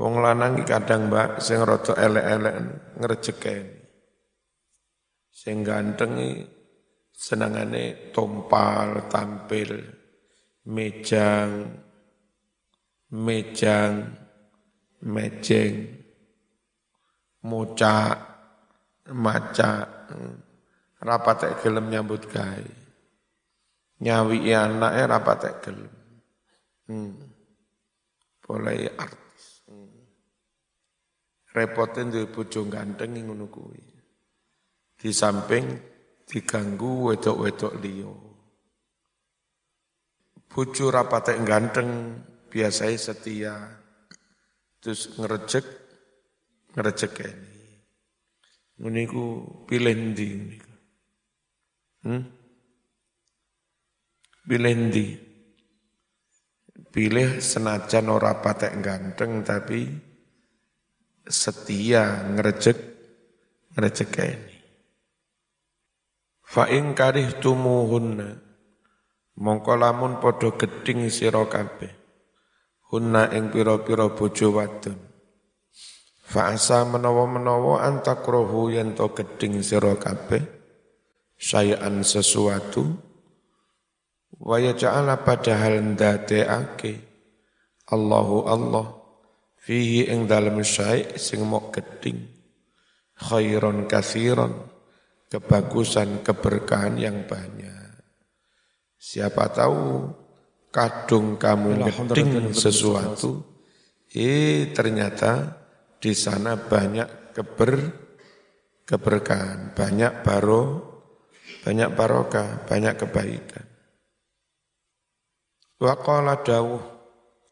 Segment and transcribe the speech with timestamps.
[0.00, 2.56] Wong lanang kadang mbak sing rada elek-elek
[2.96, 3.84] ngrejekeni.
[5.28, 6.48] Sing ganteng iki
[7.12, 9.76] senengane tompal, tampil,
[10.72, 11.68] mejang,
[13.12, 13.92] mejang,
[15.04, 15.74] mejeng,
[17.44, 18.16] mocak,
[19.12, 19.72] maca,
[20.96, 22.72] rapat gelem nyambut gawe.
[24.00, 25.92] Nyawi anake rapat gelem.
[26.88, 27.20] Hmm.
[28.40, 29.29] Boleh art
[31.50, 33.82] repotin duwe bojo ganteng ngono kuwi.
[35.00, 35.64] Di samping
[36.28, 38.12] diganggu wedok-wedok liya.
[40.50, 43.56] Bojo rapate ganteng biasanya setia.
[44.80, 45.66] Terus ngerejek
[46.76, 47.56] ngerejek ini.
[48.80, 49.24] Ngene ku
[49.68, 50.72] pilih ndi niku.
[52.00, 52.22] Hmm?
[54.48, 55.06] Pilih ndi?
[56.90, 60.09] Pilih senajan ora patek ganteng tapi
[61.28, 62.78] setia ngerejek
[64.20, 64.56] ini.
[66.44, 66.92] Fa ing
[67.38, 68.28] tumuhunna
[69.40, 71.92] mongko lamun padha gedhing sira kabeh.
[72.90, 74.98] Hunna ing pira-pira bojo wadon.
[76.26, 80.60] Fa asa menawa-menawa antakrohu yen to gedhing sira kabeh
[81.40, 83.00] sayan sesuatu
[84.36, 87.00] wa yaj'ala padahal ndadeake
[87.88, 88.99] Allahu Allah
[89.60, 92.24] fihi ing dalem syai' sing mok geding.
[93.20, 94.64] Khairon kasiron
[95.28, 98.00] kebagusan keberkahan yang banyak.
[98.96, 100.08] Siapa tahu
[100.72, 103.44] kadung kamu geding sesuatu
[104.10, 105.60] eh ternyata
[106.00, 107.72] di sana banyak keber
[108.88, 109.76] keberkahan.
[109.76, 110.64] Banyak baro
[111.60, 113.66] banyak barokah banyak kebaikan.
[115.80, 116.99] Wa qala dawuh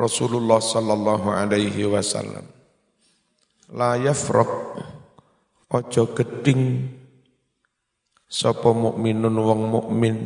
[0.00, 2.48] Rasulullah sallallahu alaihi wasallam.
[3.76, 4.80] La yafraq
[5.68, 6.88] ojo geding.
[8.24, 10.16] Sapa mukminun wong mukmin?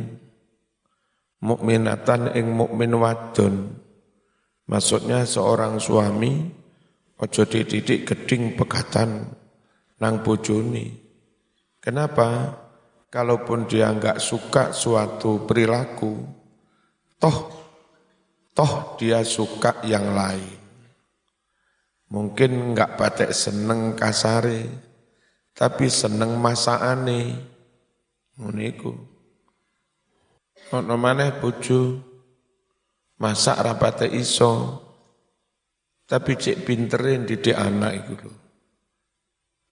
[1.43, 3.75] Mukminatan ing mukmin wadon.
[4.71, 6.47] Maksudnya seorang suami
[7.19, 9.27] ojo dididik geding pegatan
[9.99, 11.03] nang bojone.
[11.83, 12.63] Kenapa?
[13.11, 16.19] Kalaupun dia enggak suka suatu perilaku
[17.15, 17.64] toh
[18.55, 20.55] Toh dia suka yang lain.
[22.07, 24.63] Mungkin enggak patek seneng kasare,
[25.51, 27.35] tapi seneng masakane.
[28.39, 28.95] Muniku.
[30.71, 31.99] Ono maneh bojo
[33.19, 34.83] masak rapate iso.
[36.07, 38.31] Tapi cek pinterin didik anak iku lho.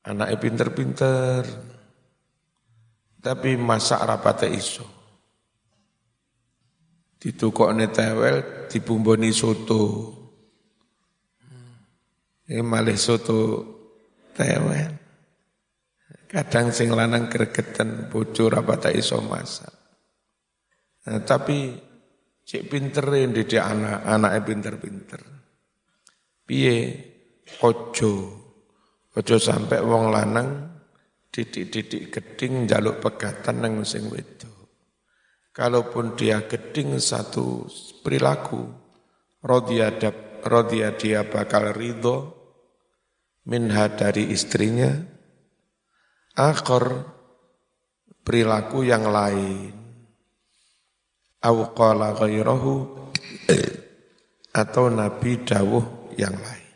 [0.03, 1.43] Anaknya pinter-pinter.
[3.23, 5.02] Tapi masak rapate iso
[7.23, 10.11] ditukokne tewel dibumboni soto.
[12.51, 13.39] Ini malih soto
[14.35, 14.91] tewel.
[16.27, 19.71] Kadang sing lanang gregetan bojo rapata iso masak.
[21.07, 21.71] Nah, tapi
[22.43, 25.21] cek pinterin didik anak, anaknya pinter-pinter.
[26.43, 26.75] Piye
[27.63, 28.13] ojo,
[29.15, 30.47] ojo sampai wong lanang
[31.31, 34.52] didik-didik geding jaluk pegatan nang sing wedok.
[35.53, 37.69] Kalaupun dia geding satu
[38.01, 38.65] perilaku,
[39.45, 39.93] rodia,
[40.41, 42.33] rodia dia bakal ridho
[43.45, 44.89] minha dari istrinya,
[46.33, 47.05] akor
[48.25, 49.77] perilaku yang lain.
[51.43, 52.75] Awqala ghairahu
[54.53, 56.71] atau Nabi dawuh yang lain.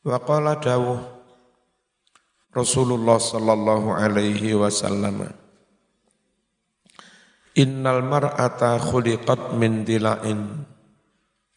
[0.00, 0.96] Waqala dawuh
[2.56, 5.28] Rasulullah sallallahu alaihi wasallam
[7.58, 10.62] Innal mar'ata khuliqat min dilain.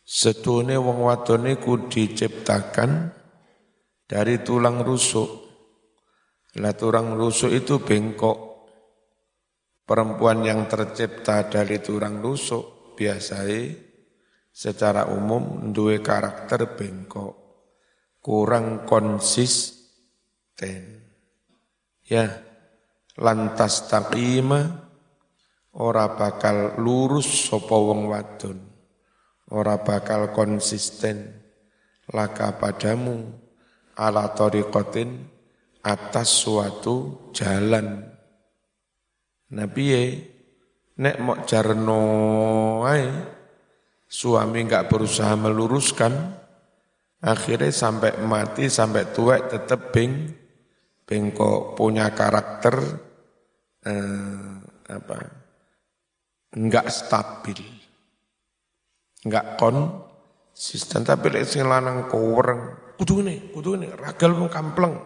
[0.01, 3.13] Setune wong wadone ku diciptakan
[4.09, 5.29] dari tulang rusuk.
[6.57, 8.37] Lah tulang rusuk itu bengkok.
[9.85, 13.77] Perempuan yang tercipta dari tulang rusuk biasanya
[14.49, 17.37] secara umum duwe karakter bengkok.
[18.17, 19.81] Kurang konsisten.
[22.01, 22.41] Ya,
[23.17, 24.92] lantas taqimah
[25.77, 28.57] ora bakal lurus sapa wong wadon.
[29.53, 31.41] Ora bakal konsisten.
[32.13, 33.31] Laka padamu
[33.95, 35.23] ala tariqatin
[35.85, 38.03] atas suatu jalan.
[39.53, 40.03] Nabi ye
[40.99, 42.01] nek mok jarno
[42.85, 43.07] ae
[44.05, 46.13] suami enggak berusaha meluruskan
[47.23, 50.29] akhirnya sampai mati sampai tua tetap beng
[51.07, 52.77] bengkok punya karakter
[53.89, 54.53] eh,
[54.85, 55.42] apa
[56.53, 57.61] enggak stabil,
[59.25, 59.57] enggak
[60.53, 65.01] Sistem tapi lek sing lanang kuwereng, kudune, kudune ragal mung kampleng.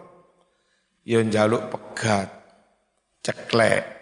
[1.08, 2.28] Ya njaluk pegat,
[3.24, 3.96] ceklek.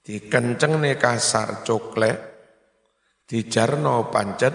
[0.00, 2.16] Dikencengne kasar coklek,
[3.28, 4.54] dijarno pancet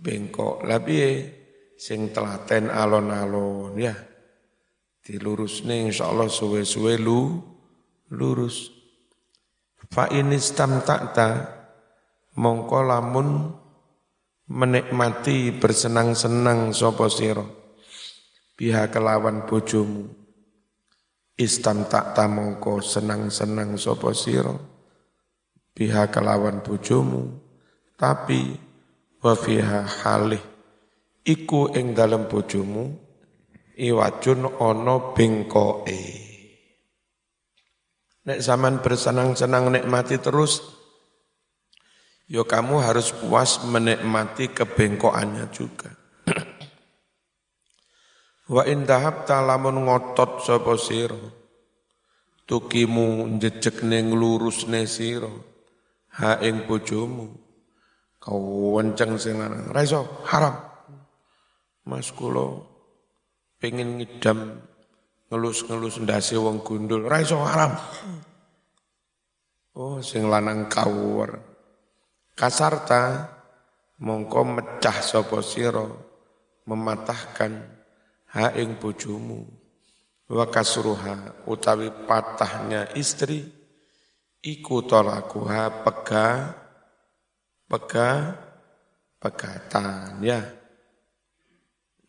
[0.00, 0.64] bengkok.
[0.64, 1.08] Piye
[1.76, 3.92] sing telaten alon-alon ya.
[5.04, 7.36] Dilurusne insyaallah suwe-suwe lu
[8.16, 8.75] lurus.
[9.90, 11.56] Fa inistam takta
[12.36, 13.54] mongko lamun
[14.50, 17.44] menikmati bersenang-senang sapa sira.
[18.56, 20.08] Biha kelawan bojomu.
[21.36, 24.56] Istam tak mongko senang-senang sapa sira.
[25.76, 27.44] Biha kelawan bojomu.
[27.96, 28.66] Tapi
[29.24, 29.34] wa
[30.04, 30.44] halih
[31.26, 32.94] iku ing dalem bojomu
[33.74, 36.15] iwajun ana bengkoke
[38.26, 40.76] nek zaman bersenang-senang nikmati terus
[42.26, 45.94] Yo kamu harus puas menikmati kebengkokannya juga.
[48.54, 51.18] Wa indahab talamun ngotot sapa sira.
[52.46, 55.30] Tukimu njejekne nglurusne sira.
[56.18, 57.30] Ha ing bojomu.
[58.18, 59.70] Kau wenceng sing lanang.
[59.70, 59.86] Ra
[60.26, 60.56] haram.
[61.86, 62.58] Mas kula
[63.62, 64.66] pengen ngidam
[65.30, 67.06] ngelus-ngelus ndase wong gundul.
[67.06, 67.72] Ra haram.
[69.76, 71.36] Oh sing lanang kawur.
[72.36, 73.32] Kasarta
[74.00, 75.88] mongko mecah sapa sira
[76.68, 77.52] mematahkan
[78.36, 79.40] ha ing bojomu
[80.28, 83.46] wa kasruha utawi patahnya istri
[84.44, 86.26] iku talakuha pega
[87.70, 88.10] pega
[89.22, 90.42] pegatan ya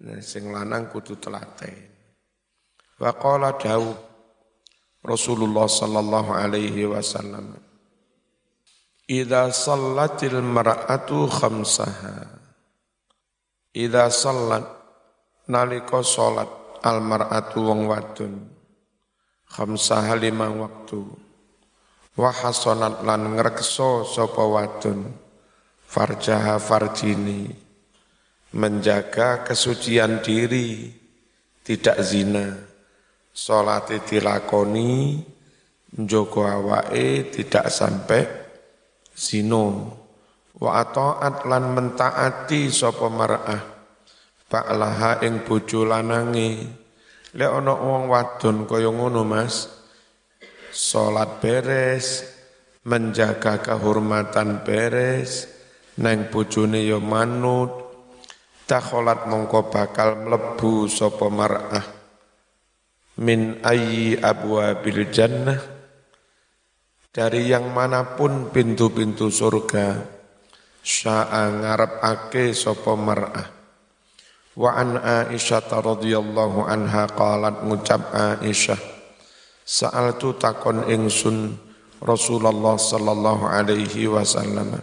[0.03, 1.96] nah, sing lanang kudu telaten
[2.97, 3.94] wa qala dawu
[5.05, 7.67] Rasulullah sallallahu alaihi wasallam
[9.07, 12.27] Ida sallatil mar'atu khamsaha.
[13.71, 14.67] Ida sallat
[15.47, 16.51] nalika salat
[16.83, 18.51] al mar'atu wong wadon.
[19.47, 21.07] Khamsaha lima waktu.
[22.19, 25.07] Wa hasanat lan ngrekso sapa wadon.
[25.88, 27.47] Farjaha farjini.
[28.59, 30.91] Menjaga kesucian diri.
[31.63, 32.66] Tidak zina.
[33.38, 35.22] Salate dilakoni.
[35.94, 38.25] Njogo awake tidak sampai
[39.13, 39.94] zino
[40.57, 43.62] wa ataat lan mentaati sapa mar'ah.
[44.50, 46.66] Ba'laha ing bojo lanange.
[47.38, 49.69] Lek ana wong wadon kaya ngono Mas
[50.74, 52.25] salat beres
[52.86, 55.50] menjaga kehormatan beres
[55.98, 57.74] neng bojone ya manut
[58.69, 61.96] takholat mongko bakal mlebu sapa mar'ah
[63.17, 65.61] min ayyi abwabil jannah.
[67.09, 70.05] Dari yang mana pun pintu-pintu surga
[70.85, 73.49] sya'a ngarep ake sopo mar'ah.
[74.57, 78.77] Wa an Aisyah radhiyallahu anha qalat ngucap Aisyah
[79.65, 81.57] sa'altu takon ingsun
[82.01, 84.77] Rasulullah sallallahu alaihi wasallam.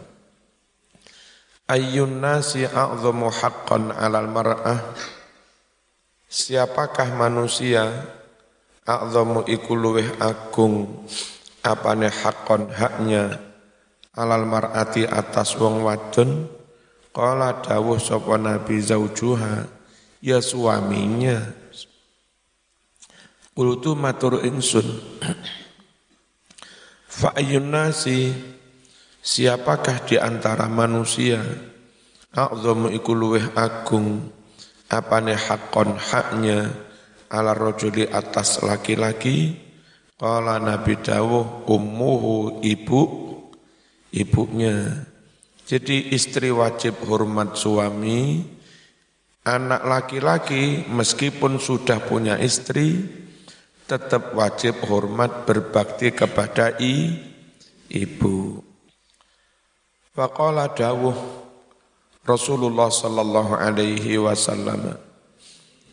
[1.70, 4.82] Ayyun nasi a'zamu haqqan 'alal mar'ah?
[6.26, 8.10] Siapakah manusia
[8.84, 11.04] a'zamu iku luweh agung.
[11.64, 13.40] Apane hakon haknya?
[14.14, 16.46] Alal mar'ati atas wong wadon.
[17.14, 19.64] Qala dawuh sapa nabi zaujuha
[20.20, 21.40] ya suaminya.
[23.55, 24.84] Ulutu matur ingsun.
[27.14, 27.31] Fa
[27.62, 28.34] nasi
[29.22, 31.41] siapakah di antara manusia?
[32.34, 34.26] A'zamu iku luweh agung.
[34.91, 36.74] Apane hakon haknya
[37.34, 39.64] ala rojuli atas laki-laki
[40.14, 43.03] Kala Nabi Dawuh ummuhu ibu
[44.14, 45.03] ibunya.
[45.67, 48.46] Jadi istri wajib hormat suami,
[49.43, 53.03] anak laki-laki meskipun sudah punya istri
[53.91, 57.10] tetap wajib hormat berbakti kepada i,
[57.91, 58.62] ibu.
[60.14, 61.17] Faqala dawuh
[62.22, 64.94] Rasulullah sallallahu alaihi wasallam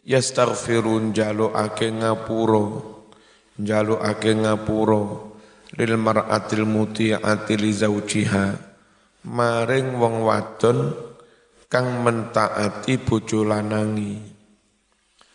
[0.05, 2.65] yastaghfirun jalu ake ngapuro
[4.01, 5.29] ake ngapura.
[5.71, 8.59] Lil mar'atil muti'ati li zaujiha
[9.23, 10.91] maring wong wadon
[11.71, 14.19] kang mentaati bojo lanangi.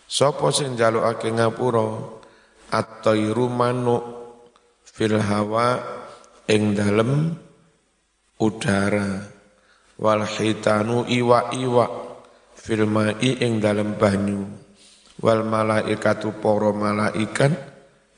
[0.04, 2.20] Sapa sing ake ngapura?
[2.66, 4.04] At-tayru manuk
[4.82, 5.78] fil hawa
[6.50, 7.30] ing dalem
[8.42, 9.23] udara
[9.96, 12.05] wal hitanu iwa-iwa
[12.66, 14.42] fil ma'i ing dalem banyu.
[15.23, 17.54] Wal malaikatu para malaikat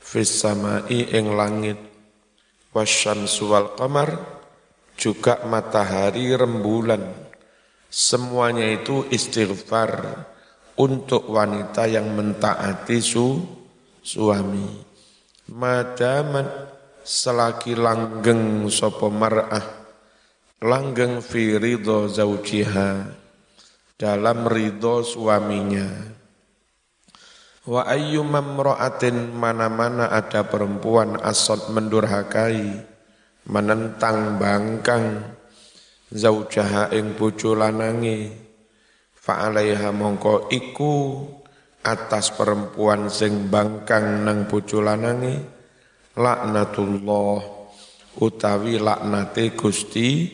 [0.01, 1.77] fis samai ing langit.
[2.73, 4.09] Wasyamsu wal qamar
[4.97, 7.29] juga matahari rembulan.
[7.89, 10.25] Semuanya itu istighfar
[10.77, 13.41] untuk wanita yang mentaati su,
[14.05, 14.85] suami.
[15.49, 16.45] Madaman
[17.01, 19.65] selaki langgeng sopo mar'ah,
[20.61, 23.09] langgeng fi ridho zaujiha,
[23.99, 26.15] dalam ridho suaminya.
[27.67, 32.79] Wa ayyu mamra'atin mana-mana ada perempuan asot mendurhakai,
[33.51, 35.35] menentang bangkang,
[36.15, 38.31] zaujaha ing bojo lanange,
[39.19, 41.27] fa'alaiha mongko iku
[41.83, 45.43] atas perempuan sing bangkang nang bojo lanange,
[46.15, 47.43] laknatullah
[48.23, 50.31] utawi laknate Gusti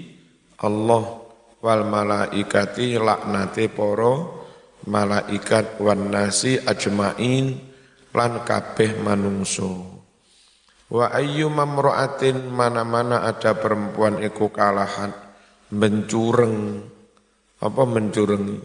[0.61, 1.24] Allah
[1.65, 4.45] wal malaikati laknate poro
[4.85, 7.57] malaikat wan nasi ajmain
[8.13, 9.97] lan kabeh manungso
[10.93, 15.25] wa ayyu mamra'atin mana-mana ada perempuan iku kalahan
[15.73, 16.85] mencureng.
[17.63, 18.61] Apa mencureng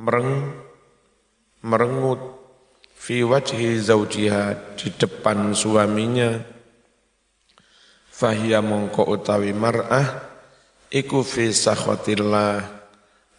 [0.00, 0.30] mereng
[1.64, 2.20] merengut.
[2.94, 6.40] Fi wajhi zaujiha di depan suaminya.
[8.08, 10.33] Fahiya mongko utawi mar'ah
[10.92, 12.84] iku fi sakhatillah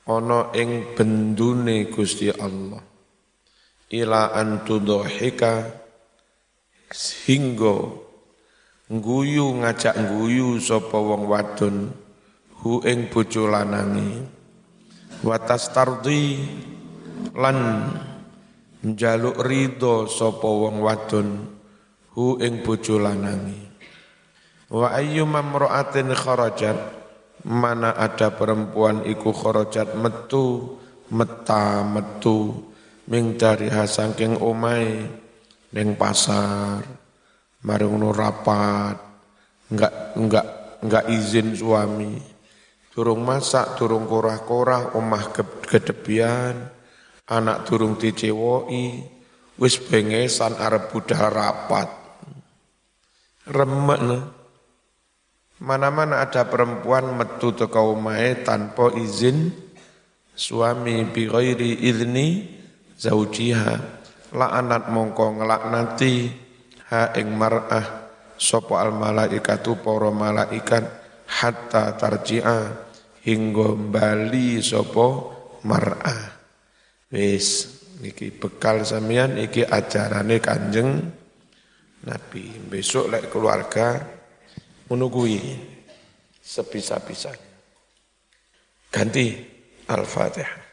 [0.05, 2.81] ana ing bendune Gusti Allah.
[3.89, 5.69] Ila antudhika
[7.25, 7.75] hingga
[8.89, 11.93] guyu ngajak guyu sapa wong wadon
[12.61, 14.25] hu ing bojo lanange.
[15.25, 16.37] Watas tardi
[17.33, 17.89] lan
[18.85, 21.27] njaluk ridho sapa wong wadon
[22.13, 23.69] hu ing bojo lanange.
[24.69, 27.04] Wa ayyuma mamra'atin kharajat
[27.45, 30.81] mana ada perempuan iku kharajat metu
[31.13, 32.65] meta metu
[33.05, 35.05] ming dari hasangking omai
[35.77, 36.81] neng pasar
[37.61, 38.97] mari ngono rapat
[39.69, 40.47] enggak enggak
[40.81, 42.17] enggak izin suami
[42.89, 45.29] turung masak turung korah-korah omah
[45.69, 46.65] gedebian
[47.29, 49.05] anak turung dicewoi
[49.61, 51.89] wis bengesan arep budal rapat
[53.45, 54.44] remek nah.
[55.55, 59.55] Mana-mana ada perempuan metu teko omahe tanpa izin
[60.35, 62.43] suami bi ghairi idni
[62.99, 64.03] zaujiha.
[64.35, 66.27] La'anat mongko ngelaknati
[66.91, 70.83] ha ing mar'ah sapa al malaikatu para malaikat
[71.23, 72.59] hatta tarji'a
[73.23, 75.07] hingga bali sapa
[75.63, 76.35] mar'ah.
[77.15, 80.99] Wis iki bekal sampean iki ajarane Kanjeng
[82.03, 82.43] Nabi.
[82.67, 84.14] Besok lek keluarga
[84.89, 85.39] menunggui
[86.41, 87.53] sebisa-bisanya.
[88.93, 89.35] Ganti
[89.89, 90.64] Al-Fatihah.